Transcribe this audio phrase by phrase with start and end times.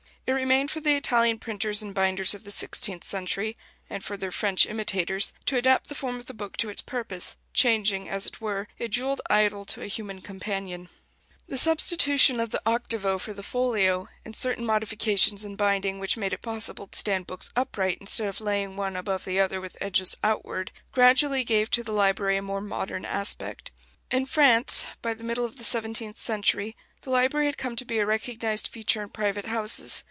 [0.27, 3.57] It remained for the Italian printers and binders of the sixteenth century,
[3.89, 7.35] and for their French imitators, to adapt the form of the book to its purpose,
[7.53, 10.87] changing, as it were, a jewelled idol to a human companion.
[11.49, 11.57] [Illustration: PLATE XLVIII.
[11.57, 12.17] SMALL LIBRARY AT AUDLEY END, ENGLAND.
[12.17, 15.99] XVIII CENTURY.] The substitution of the octavo for the folio, and certain modifications in binding
[15.99, 19.59] which made it possible to stand books upright instead of laying one above the other
[19.59, 23.71] with edges outward, gradually gave to the library a more modern aspect.
[24.09, 27.99] In France, by the middle of the seventeenth century, the library had come to be
[27.99, 29.99] a recognized feature in private houses.